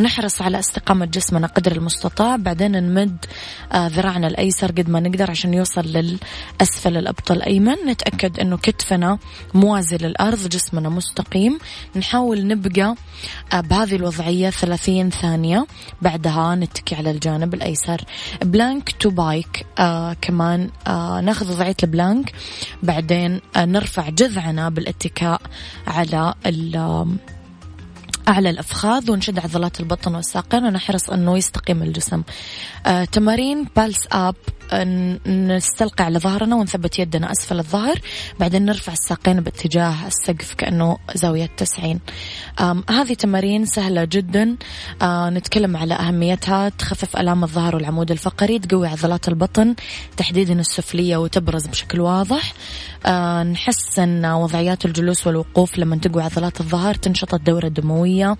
نحرص 0.00 0.21
نحرص 0.22 0.42
على 0.42 0.58
استقامة 0.58 1.06
جسمنا 1.06 1.46
قدر 1.46 1.72
المستطاع 1.72 2.36
بعدين 2.36 2.72
نمد 2.72 3.24
آه، 3.72 3.88
ذراعنا 3.88 4.26
الأيسر 4.26 4.72
قد 4.72 4.90
ما 4.90 5.00
نقدر 5.00 5.30
عشان 5.30 5.54
يوصل 5.54 5.80
للأسفل 5.80 6.96
الأبط 6.96 7.30
الأيمن. 7.30 7.74
نتأكد 7.86 8.40
أنه 8.40 8.56
كتفنا 8.56 9.18
موازي 9.54 9.96
للأرض 9.96 10.48
جسمنا 10.48 10.88
مستقيم. 10.88 11.58
نحاول 11.96 12.46
نبقى 12.46 12.94
آه، 13.52 13.60
بهذه 13.60 13.96
الوضعية 13.96 14.50
30 14.50 15.10
ثانية. 15.10 15.66
بعدها 16.02 16.54
نتكي 16.54 16.94
على 16.94 17.10
الجانب 17.10 17.54
الأيسر. 17.54 18.00
plank 18.42 18.90
to 18.90 19.10
pike 19.10 19.66
آه 19.78 20.16
كمان 20.20 20.70
آه 20.86 21.20
ناخذ 21.20 21.52
وضعية 21.52 21.76
ال 21.82 21.89
plank. 21.89 22.32
بعدين 22.82 23.40
آه 23.56 23.64
نرفع 23.64 24.08
جذعنا 24.08 24.68
بالاتكاء 24.68 25.40
على 25.86 26.34
أعلى 28.32 28.50
الأفخاذ 28.50 29.10
ونشد 29.10 29.38
عضلات 29.38 29.80
البطن 29.80 30.14
والساقين 30.14 30.64
ونحرص 30.64 31.10
أنه 31.10 31.38
يستقيم 31.38 31.82
الجسم. 31.82 32.22
آه 32.86 33.04
تمارين 33.04 33.66
بالس 33.76 34.06
أب 34.12 34.34
نستلقى 35.26 36.04
على 36.04 36.18
ظهرنا 36.18 36.56
ونثبت 36.56 36.98
يدنا 36.98 37.32
أسفل 37.32 37.58
الظهر. 37.58 38.00
بعدين 38.40 38.64
نرفع 38.64 38.92
الساقين 38.92 39.40
باتجاه 39.40 40.06
السقف 40.06 40.54
كأنه 40.54 40.98
زاوية 41.14 41.50
تسعين. 41.56 42.00
هذه 42.90 43.14
تمارين 43.14 43.64
سهلة 43.64 44.04
جدا. 44.04 44.56
نتكلم 45.04 45.76
على 45.76 45.94
أهميتها. 45.94 46.68
تخفف 46.68 47.16
ألام 47.16 47.44
الظهر 47.44 47.76
والعمود 47.76 48.10
الفقري 48.10 48.58
تقوي 48.58 48.88
عضلات 48.88 49.28
البطن 49.28 49.74
تحديدا 50.16 50.60
السفلية 50.60 51.16
وتبرز 51.16 51.66
بشكل 51.66 52.00
واضح. 52.00 52.52
نحسن 53.42 54.24
وضعيات 54.26 54.84
الجلوس 54.84 55.26
والوقوف 55.26 55.78
لما 55.78 55.96
تقوي 55.96 56.22
عضلات 56.22 56.60
الظهر. 56.60 56.94
تنشط 56.94 57.34
الدورة 57.34 57.66
الدموية 57.66 58.36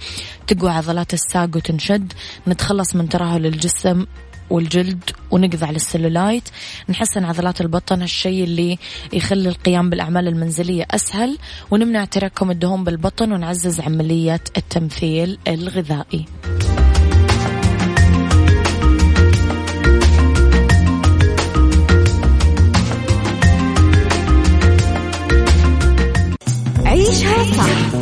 تقوي 0.47 0.71
عضلات 0.71 1.15
الساق 1.15 1.57
وتنشد. 1.57 2.13
نتخلص 2.49 2.97
من 2.97 3.09
ترهل 3.09 3.47
الجسم. 3.47 4.07
والجلد 4.51 5.11
ونقضي 5.31 5.65
على 5.65 5.77
السلولايت 5.77 6.49
نحسن 6.89 7.25
عضلات 7.25 7.61
البطن 7.61 8.01
هالشيء 8.01 8.45
اللي 8.45 8.79
يخلي 9.13 9.49
القيام 9.49 9.91
بالأعمال 9.91 10.29
المنزلية 10.29 10.87
أسهل. 10.91 11.39
ونمنع 11.71 12.05
تراكم 12.05 12.51
الدهون 12.51 12.85
بالبطن 12.85 13.33
ونعزز 13.33 13.81
عملية 13.81 14.41
التمثيل 14.57 15.39
الغذائي. 15.49 16.25
عيشها 26.87 27.45
صح. 27.45 28.02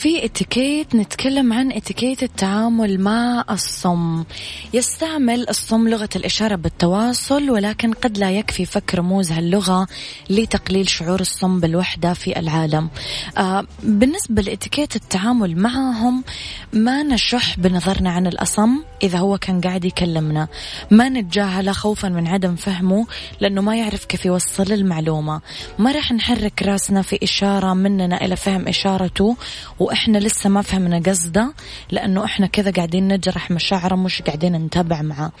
في 0.00 0.24
اتيكيت 0.24 0.94
نتكلم 0.94 1.52
عن 1.52 1.72
اتيكيت 1.72 2.22
التعامل 2.22 3.00
مع 3.00 3.44
الصم. 3.50 4.24
يستعمل 4.72 5.48
الصم 5.48 5.88
لغة 5.88 6.08
الإشارة 6.16 6.56
بالتواصل 6.56 7.50
ولكن 7.50 7.92
قد 7.92 8.18
لا 8.18 8.30
يكفي 8.30 8.64
فك 8.64 8.94
رموز 8.94 9.32
هاللغة 9.32 9.86
لتقليل 10.30 10.88
شعور 10.88 11.20
الصم 11.20 11.60
بالوحدة 11.60 12.14
في 12.14 12.38
العالم. 12.38 12.90
آه 13.38 13.66
بالنسبة 13.82 14.42
لاتيكيت 14.42 14.96
التعامل 14.96 15.56
معهم 15.56 16.24
ما 16.72 17.02
نشح 17.02 17.58
بنظرنا 17.58 18.10
عن 18.10 18.26
الأصم 18.26 18.82
إذا 19.02 19.18
هو 19.18 19.38
كان 19.38 19.60
قاعد 19.60 19.84
يكلمنا. 19.84 20.48
ما 20.90 21.08
نتجاهله 21.08 21.72
خوفا 21.72 22.08
من 22.08 22.28
عدم 22.28 22.56
فهمه 22.56 23.06
لأنه 23.40 23.60
ما 23.60 23.76
يعرف 23.76 24.04
كيف 24.04 24.24
يوصل 24.24 24.72
المعلومة. 24.72 25.40
ما 25.78 25.92
راح 25.92 26.12
نحرك 26.12 26.62
راسنا 26.62 27.02
في 27.02 27.18
إشارة 27.22 27.74
مننا 27.74 28.24
إلى 28.24 28.36
فهم 28.36 28.68
إشارته 28.68 29.36
وإحنا 29.78 29.89
إحنا 29.92 30.18
لسه 30.18 30.50
ما 30.50 30.62
فهمنا 30.62 30.98
قصده 30.98 31.54
لأنه 31.90 32.24
إحنا 32.24 32.46
كذا 32.46 32.70
قاعدين 32.70 33.08
نجرح 33.08 33.50
مشاعره 33.50 33.94
مش 33.94 34.22
قاعدين 34.22 34.56
نتابع 34.56 35.02
معاه 35.02 35.32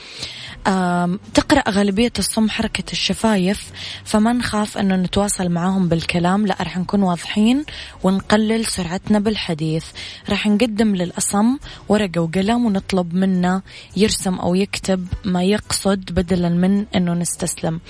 تقرأ 1.34 1.70
غالبية 1.70 2.12
الصم 2.18 2.50
حركة 2.50 2.92
الشفايف 2.92 3.70
فما 4.04 4.32
نخاف 4.32 4.78
أنه 4.78 4.96
نتواصل 4.96 5.48
معاهم 5.48 5.88
بالكلام 5.88 6.46
لا 6.46 6.56
رح 6.60 6.78
نكون 6.78 7.02
واضحين 7.02 7.64
ونقلل 8.02 8.66
سرعتنا 8.66 9.18
بالحديث. 9.18 9.84
رح 10.30 10.46
نقدم 10.46 10.96
للأصم 10.96 11.58
ورقة 11.88 12.20
وقلم 12.20 12.66
ونطلب 12.66 13.14
منه 13.14 13.62
يرسم 13.96 14.34
أو 14.34 14.54
يكتب 14.54 15.06
ما 15.24 15.42
يقصد 15.42 16.12
بدلا 16.12 16.48
من 16.48 16.86
أنه 16.96 17.14
نستسلم. 17.14 17.80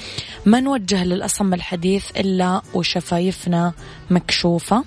ما 0.46 0.60
نوجه 0.60 1.04
للأصم 1.04 1.54
الحديث 1.54 2.10
إلا 2.16 2.62
وشفايفنا 2.74 3.72
مكشوفة. 4.10 4.84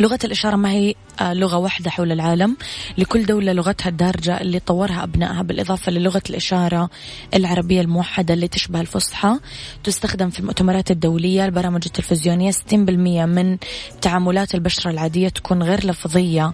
لغة 0.00 0.18
الإشارة 0.24 0.56
ما 0.56 0.70
هي 0.70 0.94
آه، 1.20 1.34
لغة 1.34 1.56
واحدة 1.56 1.90
حول 1.90 2.12
العالم. 2.12 2.56
لكل 2.98 3.26
دولة 3.26 3.52
لغتها 3.52 3.88
الدارجة 3.88 4.40
اللي 4.40 4.58
طورها 4.58 5.02
أبنائها 5.02 5.42
بالإضافة 5.42 5.92
للغة 5.92 6.22
الإشارة 6.30 6.90
العربية 7.34 7.80
الموحدة 7.80 8.34
اللي 8.34 8.48
تشبه 8.48 8.80
الفصحى. 8.80 9.38
تستخدم 9.84 10.30
في 10.30 10.40
المؤتمرات 10.40 10.90
الدولية 10.90 11.44
البرامج 11.44 11.82
التلفزيونية 11.86 12.50
60% 12.50 13.26
من 13.26 13.58
تعاملات 14.00 14.54
البشرة 14.54 14.90
العادية 14.90 15.28
تكون 15.28 15.62
غير 15.62 15.86
لفظية. 15.86 16.52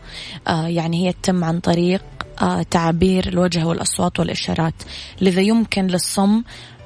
آه، 0.48 0.66
يعني 0.66 1.06
هي 1.06 1.12
تتم 1.12 1.44
عن 1.44 1.60
طريق 1.60 2.02
آه، 2.42 2.62
تعابير 2.62 3.28
الوجه 3.28 3.66
والأصوات 3.66 4.20
والإشارات. 4.20 4.74
لذا 5.20 5.40
يمكن 5.40 5.86
للصم 5.86 6.42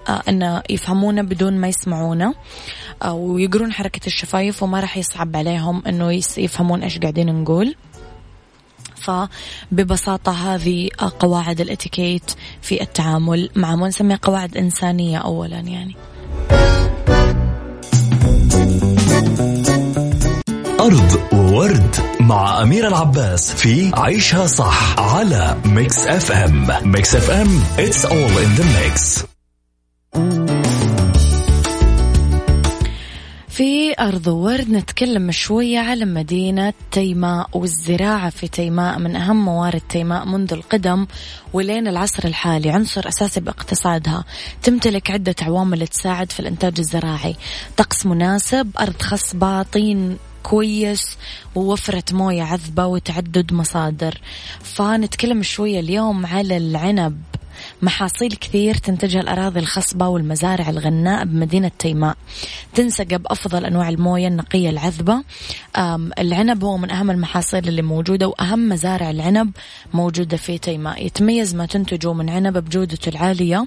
أن 0.08 0.62
يفهمونا 0.70 1.22
بدون 1.22 1.52
ما 1.52 1.68
يسمعونا 1.68 2.34
آه، 3.02 3.12
ويقرون 3.12 3.72
حركة 3.72 4.06
الشفايف 4.06 4.62
وما 4.62 4.80
راح 4.80 4.96
يصعب 4.96 5.36
عليهم 5.36 5.82
أنه 5.86 6.12
يفهمون 6.36 6.82
إيش 6.82 6.98
قاعدين 6.98 7.42
نقول. 7.42 7.74
فببساطة 9.02 10.54
هذه 10.54 10.88
قواعد 11.20 11.60
الاتيكيت 11.60 12.30
في 12.62 12.82
التعامل 12.82 13.50
مع 13.56 13.76
ما 13.76 13.88
نسميها 13.88 14.18
قواعد 14.22 14.56
إنسانية 14.56 15.18
أولا 15.18 15.60
يعني. 15.60 15.96
أرض 20.80 21.18
وورد 21.32 21.96
مع 22.20 22.62
أمير 22.62 22.88
العباس 22.88 23.52
في 23.52 23.90
عيشها 23.94 24.46
صح 24.46 25.00
على 25.00 25.56
Mix 25.64 26.06
FM 26.06 26.66
Mix 26.82 27.14
FM 27.14 27.62
it's 27.78 28.04
all 28.04 28.38
in 28.44 28.60
the 28.60 28.64
mix. 28.64 29.31
في 33.92 34.00
أرض 34.00 34.26
ورد 34.26 34.70
نتكلم 34.70 35.31
شوية 35.31 35.78
على 35.78 36.05
مدينة 36.05 36.72
تيماء 36.90 37.48
والزراعة 37.52 38.31
في 38.31 38.48
تيماء 38.48 38.98
من 38.98 39.16
أهم 39.16 39.44
موارد 39.44 39.81
تيماء 39.88 40.24
منذ 40.26 40.52
القدم 40.52 41.07
ولين 41.52 41.88
العصر 41.88 42.28
الحالي 42.28 42.70
عنصر 42.70 43.09
أساسي 43.09 43.40
باقتصادها. 43.40 44.24
تمتلك 44.62 45.11
عدة 45.11 45.35
عوامل 45.42 45.88
تساعد 45.88 46.33
في 46.33 46.40
الإنتاج 46.40 46.78
الزراعي. 46.78 47.37
طقس 47.76 48.07
مناسب 48.07 48.70
أرض 48.81 49.02
خصبة 49.02 49.62
طين 49.62 50.16
كويس 50.42 51.16
ووفرة 51.55 52.05
موية 52.12 52.42
عذبة 52.42 52.87
وتعدد 52.87 53.52
مصادر. 53.52 54.20
فنتكلم 54.62 55.42
شوية 55.42 55.81
اليوم 55.81 56.26
على 56.26 56.57
العنب. 56.57 57.22
محاصيل 57.82 58.32
كثير 58.32 58.74
تنتجها 58.74 59.20
الأراضي 59.20 59.60
الخصبة 59.60 60.08
والمزارع 60.08 60.68
الغناء 60.68 61.24
بمدينة 61.24 61.70
تيماء. 61.78 62.16
تنسقى 62.74 63.18
بأفضل 63.18 63.64
أنواع 63.64 63.88
الموية 63.88 64.28
النقية 64.28 64.70
العذبة. 64.70 65.22
العنب 66.18 66.64
هو 66.64 66.76
من 66.76 66.90
أهم 66.90 67.10
المحاصيل 67.10 67.68
اللي 67.68 67.82
موجودة 67.82 68.28
وأهم 68.28 68.68
مزارع 68.68 69.10
العنب 69.10 69.50
موجودة 69.94 70.36
في 70.36 70.58
تيماء. 70.58 71.06
يتميز 71.06 71.54
ما 71.54 71.66
تنتجه 71.66 72.12
من 72.12 72.30
عنب 72.30 72.58
بجودته 72.58 73.08
العالية. 73.08 73.66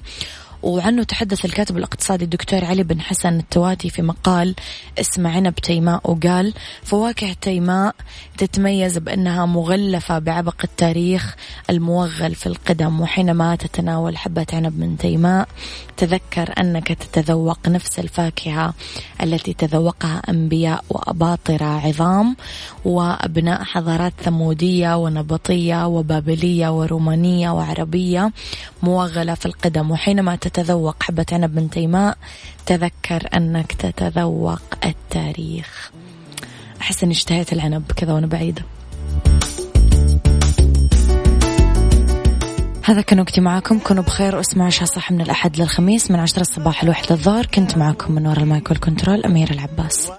وعنه 0.63 1.03
تحدث 1.03 1.45
الكاتب 1.45 1.77
الاقتصادي 1.77 2.25
الدكتور 2.25 2.65
علي 2.65 2.83
بن 2.83 3.01
حسن 3.01 3.39
التواتي 3.39 3.89
في 3.89 4.01
مقال 4.01 4.55
اسمه 4.99 5.29
عنب 5.29 5.55
تيماء 5.55 6.11
وقال 6.11 6.53
فواكه 6.83 7.33
تيماء 7.41 7.95
تتميز 8.37 8.97
بأنها 8.97 9.45
مغلفة 9.45 10.19
بعبق 10.19 10.55
التاريخ 10.63 11.35
الموغل 11.69 12.35
في 12.35 12.47
القدم 12.47 13.01
وحينما 13.01 13.55
تتناول 13.55 14.17
حبة 14.17 14.45
عنب 14.53 14.79
من 14.79 14.97
تيماء 14.97 15.47
تذكر 15.97 16.53
أنك 16.59 16.87
تتذوق 16.93 17.67
نفس 17.67 17.99
الفاكهة 17.99 18.73
التي 19.23 19.53
تذوقها 19.53 20.21
أنبياء 20.29 20.83
وأباطرة 20.89 21.65
عظام 21.65 22.35
وأبناء 22.85 23.63
حضارات 23.63 24.13
ثمودية 24.23 24.97
ونبطية 24.97 25.87
وبابلية 25.87 26.69
ورومانية 26.69 27.49
وعربية 27.49 28.31
موغلة 28.83 29.33
في 29.33 29.45
القدم 29.45 29.91
وحينما 29.91 30.35
تتذوق 30.55 31.03
حبة 31.03 31.25
عنب 31.31 31.55
من 31.55 31.69
تيماء 31.69 32.17
تذكر 32.65 33.29
أنك 33.35 33.71
تتذوق 33.71 34.61
التاريخ. 34.85 35.91
أحس 36.81 37.03
أني 37.03 37.11
اشتهيت 37.11 37.53
العنب 37.53 37.91
كذا 37.95 38.13
وأنا 38.13 38.27
بعيدة. 38.27 38.61
هذا 42.83 43.01
كان 43.01 43.19
وقتي 43.19 43.41
معاكم. 43.41 43.79
كونوا 43.79 44.03
بخير 44.03 44.35
واسمعوا 44.35 44.67
عشاء 44.67 44.85
صح 44.85 45.11
من 45.11 45.21
الأحد 45.21 45.57
للخميس 45.57 46.11
من 46.11 46.19
عشرة 46.19 46.41
الصباح 46.41 46.83
لواحد 46.83 47.11
الظهر. 47.11 47.45
كنت 47.45 47.77
معاكم 47.77 48.13
من 48.13 48.27
وراء 48.27 48.43
المايك 48.43 48.69
والكنترول 48.69 49.25
أمير 49.25 49.51
العباس. 49.51 50.11